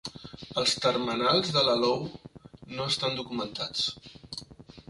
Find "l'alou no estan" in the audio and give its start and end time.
1.67-3.21